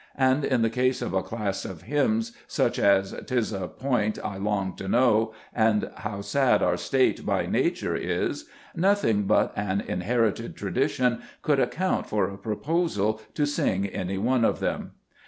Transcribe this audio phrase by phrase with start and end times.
[0.17, 4.37] And in the case of a class of hymns, such as" 'Tis a point I
[4.37, 8.45] long to know" and" How sad our state by nature is,"
[8.75, 14.59] nothing but an inherited tradition could account for a proposal to sing any one of
[14.59, 14.93] them.